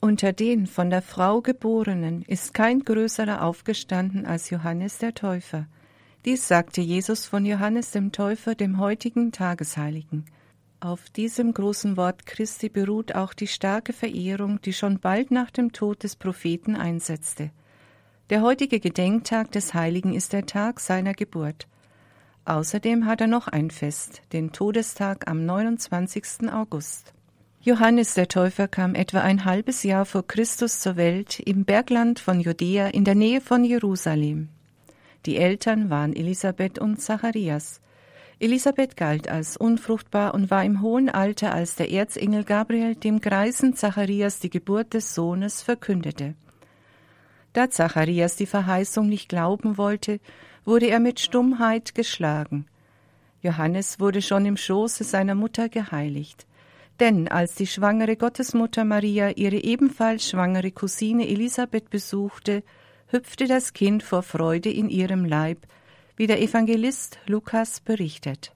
Unter 0.00 0.32
den 0.32 0.68
von 0.68 0.90
der 0.90 1.02
Frau 1.02 1.40
Geborenen 1.40 2.22
ist 2.22 2.54
kein 2.54 2.84
größerer 2.84 3.42
aufgestanden 3.42 4.26
als 4.26 4.48
Johannes 4.48 4.98
der 4.98 5.12
Täufer. 5.12 5.66
Dies 6.24 6.46
sagte 6.46 6.80
Jesus 6.80 7.26
von 7.26 7.44
Johannes 7.44 7.90
dem 7.90 8.12
Täufer, 8.12 8.54
dem 8.54 8.78
heutigen 8.78 9.32
Tagesheiligen. 9.32 10.24
Auf 10.78 11.10
diesem 11.10 11.52
großen 11.52 11.96
Wort 11.96 12.26
Christi 12.26 12.68
beruht 12.68 13.16
auch 13.16 13.34
die 13.34 13.48
starke 13.48 13.92
Verehrung, 13.92 14.60
die 14.62 14.72
schon 14.72 15.00
bald 15.00 15.32
nach 15.32 15.50
dem 15.50 15.72
Tod 15.72 16.04
des 16.04 16.14
Propheten 16.14 16.76
einsetzte. 16.76 17.50
Der 18.30 18.42
heutige 18.42 18.78
Gedenktag 18.78 19.50
des 19.50 19.74
Heiligen 19.74 20.14
ist 20.14 20.32
der 20.32 20.46
Tag 20.46 20.78
seiner 20.78 21.14
Geburt. 21.14 21.66
Außerdem 22.44 23.06
hat 23.06 23.20
er 23.20 23.26
noch 23.26 23.48
ein 23.48 23.72
Fest, 23.72 24.22
den 24.32 24.52
Todestag 24.52 25.28
am 25.28 25.44
29. 25.44 26.52
August. 26.52 27.14
Johannes 27.60 28.14
der 28.14 28.28
Täufer 28.28 28.68
kam 28.68 28.94
etwa 28.94 29.20
ein 29.20 29.44
halbes 29.44 29.82
Jahr 29.82 30.04
vor 30.04 30.24
Christus 30.24 30.78
zur 30.78 30.96
Welt 30.96 31.40
im 31.40 31.64
Bergland 31.64 32.20
von 32.20 32.38
Judäa 32.38 32.86
in 32.86 33.04
der 33.04 33.16
Nähe 33.16 33.40
von 33.40 33.64
Jerusalem. 33.64 34.48
Die 35.26 35.36
Eltern 35.36 35.90
waren 35.90 36.14
Elisabeth 36.14 36.78
und 36.78 37.00
Zacharias. 37.00 37.80
Elisabeth 38.38 38.96
galt 38.96 39.28
als 39.28 39.56
unfruchtbar 39.56 40.34
und 40.34 40.52
war 40.52 40.64
im 40.64 40.80
hohen 40.80 41.08
Alter, 41.08 41.52
als 41.52 41.74
der 41.74 41.90
Erzengel 41.90 42.44
Gabriel 42.44 42.94
dem 42.94 43.20
greisen 43.20 43.74
Zacharias 43.74 44.38
die 44.38 44.50
Geburt 44.50 44.94
des 44.94 45.16
Sohnes 45.16 45.60
verkündete. 45.60 46.34
Da 47.54 47.70
Zacharias 47.70 48.36
die 48.36 48.46
Verheißung 48.46 49.08
nicht 49.08 49.28
glauben 49.28 49.76
wollte, 49.76 50.20
wurde 50.64 50.86
er 50.86 51.00
mit 51.00 51.18
Stummheit 51.18 51.96
geschlagen. 51.96 52.66
Johannes 53.42 53.98
wurde 53.98 54.22
schon 54.22 54.46
im 54.46 54.56
Schoße 54.56 55.02
seiner 55.02 55.34
Mutter 55.34 55.68
geheiligt. 55.68 56.46
Denn 57.00 57.28
als 57.28 57.54
die 57.54 57.66
schwangere 57.66 58.16
Gottesmutter 58.16 58.84
Maria 58.84 59.30
ihre 59.30 59.62
ebenfalls 59.62 60.28
schwangere 60.28 60.72
Cousine 60.72 61.28
Elisabeth 61.28 61.90
besuchte, 61.90 62.64
hüpfte 63.08 63.46
das 63.46 63.72
Kind 63.72 64.02
vor 64.02 64.22
Freude 64.22 64.70
in 64.70 64.88
ihrem 64.90 65.24
Leib, 65.24 65.66
wie 66.16 66.26
der 66.26 66.42
Evangelist 66.42 67.18
Lukas 67.26 67.80
berichtet. 67.80 68.52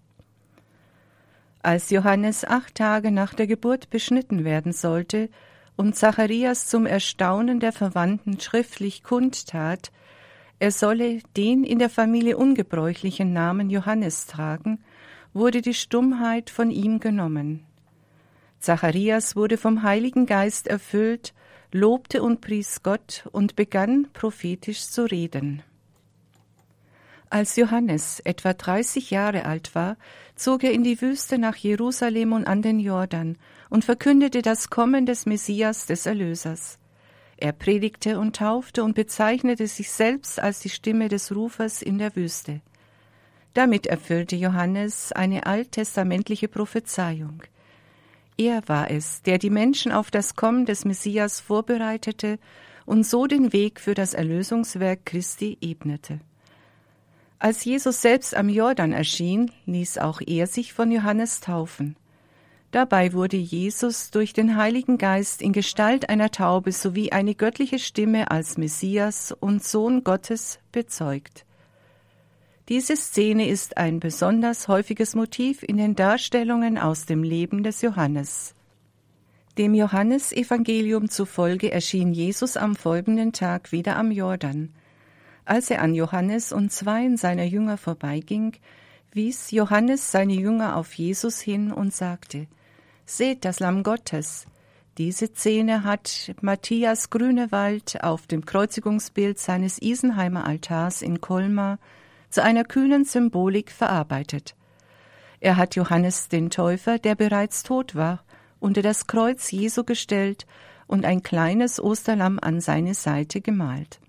Als 1.63 1.91
Johannes 1.91 2.45
acht 2.45 2.75
Tage 2.75 3.13
nach 3.13 3.35
der 3.35 3.47
Geburt 3.47 3.89
beschnitten 3.91 4.45
werden 4.45 4.73
sollte 4.73 5.31
und 5.77 5.95
Zacharias 5.95 6.67
zum 6.67 6.87
Erstaunen 6.87 7.61
der 7.61 7.73
Verwandten 7.73 8.41
schriftlich 8.41 9.05
kundtat, 9.05 9.93
er 10.59 10.73
solle 10.73 11.21
den 11.37 11.63
in 11.63 11.79
der 11.79 11.91
Familie 11.91 12.37
ungebräuchlichen 12.37 13.33
Namen 13.33 13.71
Johannes 13.71 14.27
tragen, 14.27 14.83
wurde 15.33 15.63
die 15.63 15.75
Stummheit 15.75 16.51
von 16.51 16.71
ihm 16.71 16.99
genommen. 16.99 17.65
Zacharias 18.63 19.35
wurde 19.35 19.59
vom 19.59 19.83
Heiligen 19.83 20.25
Geist 20.25 20.69
erfüllt, 20.69 21.35
lobte 21.73 22.23
und 22.23 22.41
pries 22.41 22.85
Gott 22.85 23.29
und 23.33 23.57
begann 23.57 24.07
prophetisch 24.13 24.87
zu 24.87 25.05
reden. 25.05 25.65
Als 27.29 27.57
Johannes 27.57 28.21
etwa 28.21 28.53
30 28.53 29.11
Jahre 29.11 29.47
alt 29.47 29.75
war, 29.75 29.97
zog 30.37 30.63
er 30.63 30.73
in 30.73 30.85
die 30.85 31.01
Wüste 31.01 31.39
nach 31.39 31.57
Jerusalem 31.57 32.33
und 32.33 32.47
an 32.47 32.63
den 32.63 32.79
Jordan 32.79 33.37
und 33.69 33.85
verkündete 33.85 34.43
das 34.43 34.71
Kommen 34.71 35.07
des 35.07 35.27
Messias 35.27 35.87
des 35.87 36.07
Erlösers. 36.07 36.79
Er 37.39 37.53
predigte 37.53 38.21
und 38.21 38.37
taufte 38.37 38.85
und 38.85 38.95
bezeichnete 38.95 39.67
sich 39.67 39.91
selbst 39.91 40.39
als 40.39 40.61
die 40.61 40.69
Stimme 40.69 41.09
des 41.09 41.35
Rufers 41.35 41.83
in 41.83 41.99
der 41.99 42.15
Wüste. 42.15 42.61
Damit 43.55 43.89
erfüllte 43.89 44.37
Johannes 44.37 45.11
eine 45.11 45.47
alttestamentliche 45.47 46.47
Prophezeiung. 46.47 47.43
Er 48.37 48.67
war 48.67 48.91
es, 48.91 49.23
der 49.23 49.39
die 49.39 49.51
Menschen 49.51 49.93
auf 49.93 50.11
das 50.11 50.37
Kommen 50.37 50.67
des 50.67 50.85
Messias 50.85 51.41
vorbereitete 51.41 52.39
und 52.87 53.07
so 53.07 53.27
den 53.27 53.53
Weg 53.53 53.81
für 53.81 53.95
das 53.95 54.15
Erlösungswerk 54.15 55.07
Christi 55.07 55.59
ebnete. 55.61 56.21
Als 57.39 57.65
Jesus 57.65 58.01
selbst 58.01 58.37
am 58.37 58.49
Jordan 58.49 58.93
erschien, 58.93 59.51
ließ 59.67 59.99
auch 59.99 60.21
er 60.25 60.47
sich 60.47 60.73
von 60.73 60.93
Johannes 60.93 61.41
taufen. 61.41 61.97
Dabei 62.71 63.13
wurde 63.13 63.37
Jesus 63.37 64.11
durch 64.11 64.33
den 64.33 64.57
Heiligen 64.57 64.97
Geist 64.97 65.43
in 65.43 65.53
Gestalt 65.53 66.09
einer 66.09 66.31
Taube 66.31 66.73
sowie 66.73 67.13
eine 67.13 67.35
göttliche 67.35 67.79
Stimme 67.79 68.31
als 68.31 68.57
Messias 68.57 69.31
und 69.33 69.63
Sohn 69.63 70.05
Gottes 70.05 70.59
bezeugt. 70.73 71.45
Diese 72.73 72.97
Szene 72.97 73.49
ist 73.49 73.77
ein 73.77 74.01
besonders 74.01 74.67
häufiges 74.67 75.15
Motiv 75.15 75.63
in 75.63 75.77
den 75.77 75.95
Darstellungen 75.95 76.79
aus 76.79 77.05
dem 77.05 77.23
Leben 77.23 77.63
des 77.63 77.83
Johannes. 77.83 78.55
Dem 79.59 79.75
Johannesevangelium 79.75 81.11
zufolge 81.11 81.71
erschien 81.71 82.15
Jesus 82.15 82.57
am 82.57 82.75
folgenden 82.75 83.35
Tag 83.35 83.73
wieder 83.73 83.97
am 83.97 84.11
Jordan. 84.11 84.71
Als 85.45 85.69
er 85.69 85.83
an 85.83 85.95
Johannes 85.95 86.51
und 86.51 86.73
zweien 86.73 87.19
seiner 87.19 87.45
Jünger 87.45 87.77
vorbeiging, 87.77 88.55
wies 89.13 89.51
Johannes 89.51 90.11
seine 90.11 90.33
Jünger 90.33 90.77
auf 90.77 90.95
Jesus 90.95 91.43
hin 91.43 91.73
und 91.73 91.93
sagte, 91.93 92.47
Seht 93.05 93.45
das 93.45 93.61
Lamm 93.61 93.83
Gottes. 93.83 94.47
Diese 94.97 95.27
Szene 95.27 95.85
hat 95.85 96.35
Matthias 96.41 97.11
Grünewald 97.11 98.03
auf 98.03 98.27
dem 98.27 98.47
Kreuzigungsbild 98.47 99.39
seines 99.39 99.77
Isenheimer 99.83 100.47
Altars 100.47 101.03
in 101.03 101.21
Colmar 101.21 101.79
zu 102.33 102.43
einer 102.43 102.65
kühnen 102.65 103.05
Symbolik 103.05 103.71
verarbeitet. 103.71 104.57
Er 105.41 105.57
hat 105.57 105.77
Johannes 105.77 106.29
den 106.29 106.51
Täufer, 106.51 106.99
der 106.99 107.15
bereits 107.15 107.63
tot 107.63 107.95
war, 107.95 108.25
unter 108.61 108.83
das 108.83 109.07
Kreuz 109.07 109.51
Jesu 109.51 109.85
gestellt 109.85 110.47
und 110.87 111.05
ein 111.05 111.23
kleines 111.23 111.83
Osterlamm 111.83 112.39
an 112.41 112.61
seine 112.61 112.95
Seite 112.95 113.41
gemalt. 113.41 114.01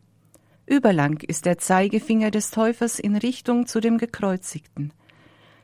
Überlang 0.65 1.17
ist 1.19 1.45
der 1.45 1.57
Zeigefinger 1.57 2.31
des 2.31 2.51
Täufers 2.51 2.99
in 2.99 3.15
Richtung 3.15 3.67
zu 3.67 3.79
dem 3.79 3.97
Gekreuzigten. 3.97 4.93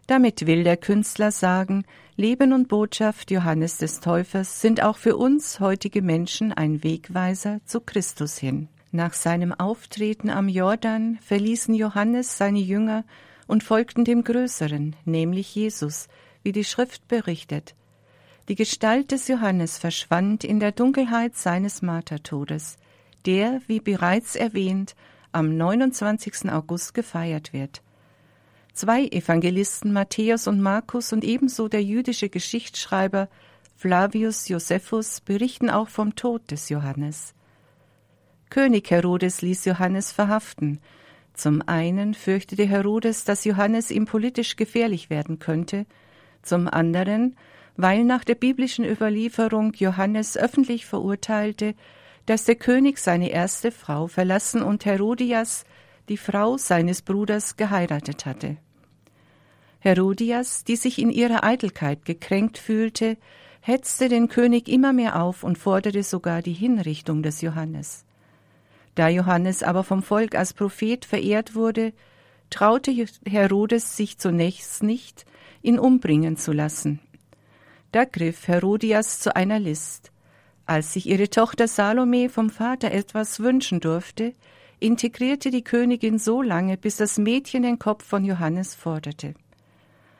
Damit 0.08 0.48
will 0.48 0.64
der 0.64 0.76
Künstler 0.76 1.32
sagen, 1.32 1.86
Leben 2.16 2.52
und 2.52 2.68
Botschaft 2.68 3.32
Johannes 3.32 3.78
des 3.78 4.00
Täufers 4.00 4.60
sind 4.60 4.82
auch 4.82 4.98
für 4.98 5.16
uns 5.16 5.60
heutige 5.60 6.02
Menschen 6.02 6.52
ein 6.52 6.84
Wegweiser 6.84 7.60
zu 7.66 7.80
Christus 7.80 8.38
hin. 8.38 8.70
Nach 8.92 9.14
seinem 9.14 9.54
Auftreten 9.54 10.30
am 10.30 10.50
Jordan 10.50 11.20
verließen 11.22 11.76
Johannes 11.76 12.38
seine 12.38 12.60
Jünger 12.60 13.04
und 13.46 13.64
folgten 13.64 14.04
dem 14.04 14.24
Größeren, 14.24 14.96
nämlich 15.06 15.54
Jesus, 15.54 16.08
wie 16.42 16.52
die 16.52 16.64
Schrift 16.64 17.08
berichtet. 17.08 17.76
Die 18.48 18.56
Gestalt 18.56 19.12
des 19.12 19.28
Johannes 19.28 19.78
verschwand 19.78 20.44
in 20.44 20.60
der 20.60 20.72
Dunkelheit 20.72 21.36
seines 21.36 21.84
Martertodes, 21.84 22.78
der, 23.28 23.62
wie 23.68 23.80
bereits 23.80 24.36
erwähnt, 24.36 24.96
am 25.32 25.56
29. 25.56 26.52
August 26.52 26.96
gefeiert 26.96 27.54
wird. 27.54 27.84
Zwei 28.74 29.06
Evangelisten 29.06 29.94
Matthäus 29.94 30.48
und 30.48 30.62
Markus 30.62 31.14
und 31.14 31.24
ebenso 31.24 31.68
der 31.68 31.84
jüdische 31.84 32.30
Geschichtsschreiber 32.30 33.30
Flavius 33.76 34.48
Josephus 34.48 35.22
berichten 35.22 35.70
auch 35.70 35.90
vom 35.90 36.16
Tod 36.16 36.50
des 36.50 36.70
Johannes. 36.70 37.36
König 38.50 38.90
Herodes 38.90 39.42
ließ 39.42 39.66
Johannes 39.66 40.12
verhaften. 40.12 40.80
Zum 41.34 41.62
einen 41.68 42.16
fürchtete 42.16 42.66
Herodes, 42.66 43.24
dass 43.24 43.46
Johannes 43.46 43.92
ihm 43.92 44.06
politisch 44.06 44.56
gefährlich 44.56 45.10
werden 45.10 45.40
könnte, 45.40 45.86
zum 46.42 46.68
anderen, 46.68 47.36
weil 47.78 48.04
nach 48.04 48.24
der 48.24 48.36
biblischen 48.36 48.86
Überlieferung 48.86 49.74
Johannes 49.74 50.36
öffentlich 50.36 50.86
verurteilte, 50.86 51.76
dass 52.26 52.46
der 52.46 52.56
König 52.56 52.98
seine 52.98 53.30
erste 53.30 53.72
Frau 53.72 54.08
verlassen 54.08 54.62
und 54.62 54.84
Herodias, 54.86 55.64
die 56.10 56.18
Frau 56.18 56.58
seines 56.58 57.02
Bruders, 57.04 57.56
geheiratet 57.56 58.26
hatte. 58.26 58.58
Herodias, 59.80 60.64
die 60.64 60.76
sich 60.76 61.00
in 61.00 61.10
ihrer 61.10 61.44
Eitelkeit 61.44 62.04
gekränkt 62.04 62.58
fühlte, 62.58 63.16
hetzte 63.62 64.10
den 64.10 64.28
König 64.28 64.68
immer 64.68 64.92
mehr 64.92 65.22
auf 65.22 65.44
und 65.44 65.58
forderte 65.58 66.04
sogar 66.04 66.42
die 66.42 66.54
Hinrichtung 66.54 67.24
des 67.24 67.42
Johannes. 67.42 68.06
Da 69.00 69.08
Johannes 69.08 69.64
aber 69.64 69.86
vom 69.86 70.04
Volk 70.04 70.36
als 70.36 70.54
Prophet 70.54 71.06
verehrt 71.06 71.56
wurde, 71.56 71.94
traute 72.50 72.92
Herodes 73.26 73.96
sich 73.96 74.18
zunächst 74.18 74.84
nicht, 74.84 75.26
ihn 75.62 75.80
umbringen 75.80 76.36
zu 76.36 76.52
lassen. 76.52 77.00
Da 77.94 78.04
griff 78.04 78.50
Herodias 78.50 79.22
zu 79.22 79.34
einer 79.38 79.58
List. 79.58 80.12
Als 80.66 80.92
sich 80.92 81.08
ihre 81.08 81.30
Tochter 81.30 81.70
Salome 81.70 82.28
vom 82.28 82.50
Vater 82.50 82.92
etwas 82.92 83.40
wünschen 83.40 83.80
durfte, 83.80 84.34
integrierte 84.82 85.50
die 85.50 85.64
Königin 85.64 86.20
so 86.20 86.42
lange, 86.42 86.76
bis 86.76 86.98
das 86.98 87.18
Mädchen 87.18 87.64
den 87.64 87.80
Kopf 87.80 88.04
von 88.04 88.26
Johannes 88.26 88.76
forderte. 88.76 89.34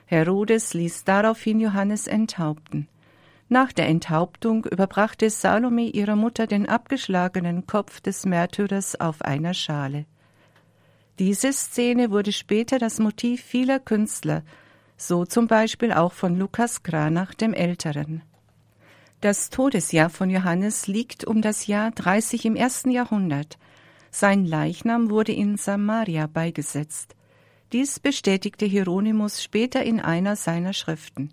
Herodes 0.06 0.72
ließ 0.72 1.04
daraufhin 1.04 1.60
Johannes 1.60 2.06
enthaupten. 2.06 2.88
Nach 3.52 3.72
der 3.72 3.88
Enthauptung 3.88 4.64
überbrachte 4.64 5.28
Salome 5.28 5.88
ihrer 5.88 6.14
Mutter 6.14 6.46
den 6.46 6.68
abgeschlagenen 6.68 7.66
Kopf 7.66 8.00
des 8.00 8.24
Märtyrers 8.24 9.00
auf 9.00 9.22
einer 9.22 9.54
Schale. 9.54 10.06
Diese 11.18 11.52
Szene 11.52 12.12
wurde 12.12 12.30
später 12.30 12.78
das 12.78 13.00
Motiv 13.00 13.42
vieler 13.42 13.80
Künstler, 13.80 14.44
so 14.96 15.24
zum 15.24 15.48
Beispiel 15.48 15.92
auch 15.92 16.12
von 16.12 16.38
Lukas 16.38 16.84
Kranach 16.84 17.34
dem 17.34 17.52
Älteren. 17.52 18.22
Das 19.20 19.50
Todesjahr 19.50 20.10
von 20.10 20.30
Johannes 20.30 20.86
liegt 20.86 21.24
um 21.24 21.42
das 21.42 21.66
Jahr 21.66 21.90
30 21.90 22.44
im 22.44 22.54
ersten 22.54 22.92
Jahrhundert. 22.92 23.58
Sein 24.12 24.44
Leichnam 24.44 25.10
wurde 25.10 25.32
in 25.32 25.56
Samaria 25.56 26.28
beigesetzt. 26.28 27.16
Dies 27.72 27.98
bestätigte 27.98 28.64
Hieronymus 28.66 29.42
später 29.42 29.82
in 29.82 29.98
einer 29.98 30.36
seiner 30.36 30.72
Schriften. 30.72 31.32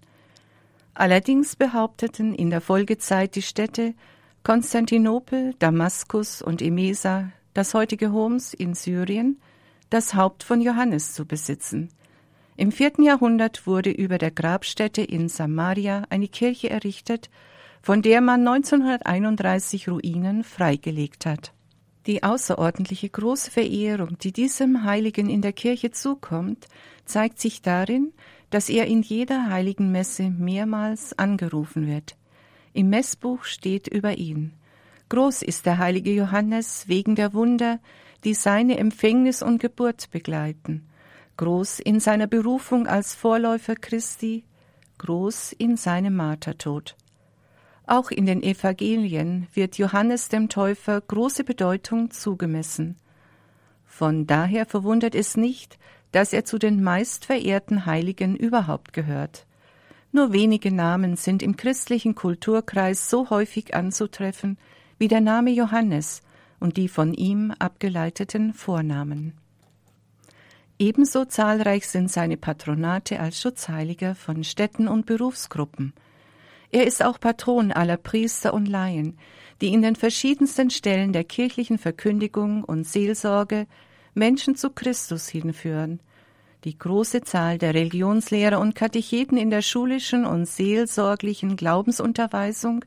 Allerdings 1.00 1.56
behaupteten 1.56 2.34
in 2.34 2.50
der 2.50 2.60
Folgezeit 2.60 3.36
die 3.36 3.44
Städte 3.44 3.94
Konstantinopel, 4.42 5.54
Damaskus 5.60 6.42
und 6.42 6.60
Emesa, 6.60 7.32
das 7.54 7.76
heutige 7.76 8.12
Homs 8.12 8.56
in 8.56 8.74
Syrien, 8.74 9.40
das 9.92 10.16
Haupt 10.16 10.42
von 10.42 10.60
Johannes 10.60 11.14
zu 11.14 11.28
besitzen. 11.28 11.90
Im 12.56 12.72
vierten 12.72 13.04
Jahrhundert 13.04 13.68
wurde 13.68 13.92
über 13.92 14.18
der 14.18 14.32
Grabstätte 14.32 15.04
in 15.04 15.30
Samaria 15.30 16.02
eine 16.10 16.28
Kirche 16.28 16.72
errichtet, 16.72 17.30
von 17.84 18.02
der 18.02 18.20
man 18.20 18.48
1931 18.48 19.90
Ruinen 19.90 20.44
freigelegt 20.44 21.28
hat. 21.28 21.54
Die 22.08 22.24
außerordentliche 22.24 23.10
große 23.10 23.52
Verehrung, 23.52 24.18
die 24.18 24.32
diesem 24.32 24.84
Heiligen 24.84 25.30
in 25.30 25.44
der 25.44 25.54
Kirche 25.54 25.92
zukommt, 25.92 26.68
zeigt 27.06 27.40
sich 27.40 27.62
darin, 27.62 28.14
dass 28.50 28.70
er 28.70 28.88
in 28.88 29.02
jeder 29.02 29.50
heiligen 29.50 29.92
Messe 29.92 30.30
mehrmals 30.30 31.18
angerufen 31.18 31.88
wird. 31.88 32.16
Im 32.74 32.90
Messbuch 32.90 33.44
steht 33.44 33.88
über 33.88 34.18
ihn 34.18 34.54
Groß 35.10 35.42
ist 35.42 35.66
der 35.66 35.78
heilige 35.78 36.12
Johannes 36.12 36.88
wegen 36.88 37.16
der 37.16 37.34
Wunder, 37.34 37.80
die 38.24 38.34
seine 38.34 38.78
Empfängnis 38.78 39.42
und 39.42 39.60
Geburt 39.60 40.12
begleiten, 40.12 40.90
groß 41.38 41.80
in 41.80 42.02
seiner 42.02 42.28
Berufung 42.28 42.88
als 42.88 43.16
Vorläufer 43.16 43.76
Christi, 43.76 44.44
groß 44.98 45.54
in 45.54 45.78
seinem 45.78 46.16
Martertod. 46.16 46.98
Auch 47.86 48.12
in 48.12 48.26
den 48.26 48.44
Evangelien 48.44 49.48
wird 49.54 49.78
Johannes 49.78 50.28
dem 50.28 50.50
Täufer 50.50 51.00
große 51.00 51.46
Bedeutung 51.46 52.12
zugemessen. 52.12 52.98
Von 53.86 54.28
daher 54.28 54.66
verwundert 54.66 55.16
es 55.16 55.38
nicht, 55.38 55.80
dass 56.12 56.34
er 56.34 56.46
zu 56.46 56.58
den 56.58 56.84
meistverehrten 56.84 57.86
Heiligen 57.86 58.36
überhaupt 58.36 58.94
gehört. 58.94 59.46
Nur 60.12 60.34
wenige 60.34 60.72
Namen 60.72 61.16
sind 61.16 61.44
im 61.44 61.58
christlichen 61.58 62.16
Kulturkreis 62.16 63.10
so 63.10 63.30
häufig 63.30 63.76
anzutreffen 63.76 64.58
wie 64.98 65.08
der 65.08 65.22
Name 65.22 65.52
Johannes 65.52 66.22
und 66.60 66.78
die 66.78 66.88
von 66.88 67.14
ihm 67.14 67.54
abgeleiteten 67.60 68.54
Vornamen. 68.54 69.34
Ebenso 70.80 71.26
zahlreich 71.26 71.88
sind 71.88 72.12
seine 72.12 72.38
Patronate 72.38 73.20
als 73.20 73.42
Schutzheiliger 73.42 74.16
von 74.16 74.44
Städten 74.44 74.88
und 74.88 75.06
Berufsgruppen– 75.06 75.94
er 76.72 76.86
ist 76.86 77.04
auch 77.04 77.20
Patron 77.20 77.72
aller 77.72 77.98
Priester 77.98 78.54
und 78.54 78.68
Laien, 78.68 79.18
die 79.62 79.74
in 79.74 79.82
den 79.82 79.96
verschiedensten 79.96 80.70
Stellen 80.70 81.14
der 81.14 81.24
kirchlichen 81.24 81.78
Verkündigung 81.78 82.64
und 82.64 82.86
Seelsorge 82.86 83.68
Menschen 84.18 84.56
zu 84.56 84.72
Christus 84.72 85.30
hinführen. 85.30 86.00
Die 86.64 86.78
große 86.78 87.22
Zahl 87.22 87.58
der 87.58 87.74
Religionslehrer 87.74 88.60
und 88.60 88.76
Katecheten 88.76 89.38
in 89.38 89.50
der 89.50 89.62
schulischen 89.62 90.26
und 90.26 90.46
seelsorglichen 90.46 91.56
Glaubensunterweisung 91.56 92.84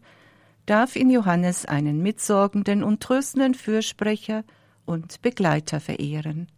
darf 0.67 0.97
in 0.97 1.11
Johannes 1.11 1.65
einen 1.65 2.03
mitsorgenden 2.03 2.83
und 2.83 3.01
tröstenden 3.01 3.55
Fürsprecher 3.55 4.45
und 4.85 5.23
Begleiter 5.23 5.81
verehren. 5.81 6.49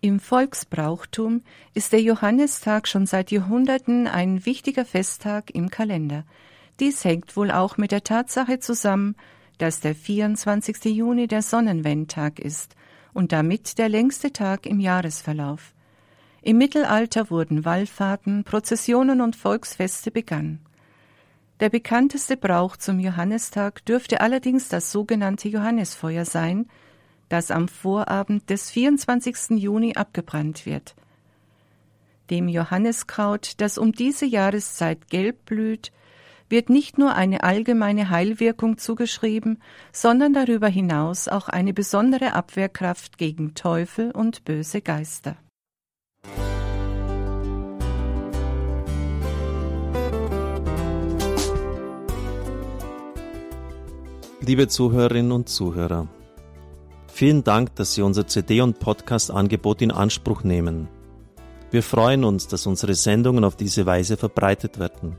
Im 0.00 0.20
Volksbrauchtum 0.20 1.42
ist 1.74 1.92
der 1.92 2.02
Johannistag 2.02 2.86
schon 2.86 3.06
seit 3.06 3.30
Jahrhunderten 3.30 4.06
ein 4.06 4.44
wichtiger 4.44 4.84
Festtag 4.84 5.50
im 5.54 5.70
Kalender, 5.70 6.24
dies 6.80 7.04
hängt 7.04 7.36
wohl 7.36 7.50
auch 7.50 7.76
mit 7.76 7.90
der 7.90 8.04
Tatsache 8.04 8.60
zusammen, 8.60 9.16
dass 9.58 9.80
der 9.80 9.96
24. 9.96 10.84
Juni 10.84 11.26
der 11.26 11.42
Sonnenwendtag 11.42 12.38
ist 12.38 12.76
und 13.18 13.32
damit 13.32 13.78
der 13.78 13.88
längste 13.88 14.32
Tag 14.32 14.64
im 14.64 14.78
Jahresverlauf. 14.78 15.74
Im 16.40 16.56
Mittelalter 16.56 17.30
wurden 17.30 17.64
Wallfahrten, 17.64 18.44
Prozessionen 18.44 19.20
und 19.20 19.34
Volksfeste 19.34 20.12
begann. 20.12 20.60
Der 21.58 21.68
bekannteste 21.68 22.36
Brauch 22.36 22.76
zum 22.76 23.00
Johannistag 23.00 23.84
dürfte 23.86 24.20
allerdings 24.20 24.68
das 24.68 24.92
sogenannte 24.92 25.48
Johannesfeuer 25.48 26.24
sein, 26.24 26.68
das 27.28 27.50
am 27.50 27.66
Vorabend 27.66 28.48
des 28.50 28.70
24. 28.70 29.58
Juni 29.58 29.96
abgebrannt 29.96 30.64
wird. 30.64 30.94
Dem 32.30 32.46
Johanniskraut, 32.46 33.54
das 33.56 33.78
um 33.78 33.90
diese 33.90 34.26
Jahreszeit 34.26 35.08
gelb 35.08 35.44
blüht, 35.44 35.90
wird 36.48 36.70
nicht 36.70 36.98
nur 36.98 37.14
eine 37.14 37.42
allgemeine 37.42 38.10
Heilwirkung 38.10 38.78
zugeschrieben, 38.78 39.62
sondern 39.92 40.32
darüber 40.32 40.68
hinaus 40.68 41.28
auch 41.28 41.48
eine 41.48 41.72
besondere 41.72 42.32
Abwehrkraft 42.34 43.18
gegen 43.18 43.54
Teufel 43.54 44.10
und 44.10 44.44
böse 44.44 44.80
Geister. 44.80 45.36
Liebe 54.40 54.66
Zuhörerinnen 54.66 55.32
und 55.32 55.50
Zuhörer, 55.50 56.08
vielen 57.12 57.44
Dank, 57.44 57.74
dass 57.74 57.92
Sie 57.92 58.00
unser 58.00 58.26
CD- 58.26 58.62
und 58.62 58.78
Podcast-Angebot 58.78 59.82
in 59.82 59.90
Anspruch 59.90 60.42
nehmen. 60.42 60.88
Wir 61.70 61.82
freuen 61.82 62.24
uns, 62.24 62.48
dass 62.48 62.66
unsere 62.66 62.94
Sendungen 62.94 63.44
auf 63.44 63.56
diese 63.56 63.84
Weise 63.84 64.16
verbreitet 64.16 64.78
werden. 64.78 65.18